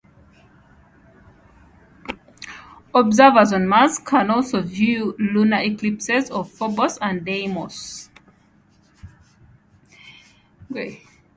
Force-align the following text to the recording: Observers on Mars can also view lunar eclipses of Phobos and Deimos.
Observers 2.95 3.53
on 3.53 3.67
Mars 3.67 3.99
can 3.99 4.31
also 4.31 4.59
view 4.63 5.15
lunar 5.19 5.59
eclipses 5.59 6.31
of 6.31 6.49
Phobos 6.51 6.97
and 6.97 7.23
Deimos. 7.23 8.09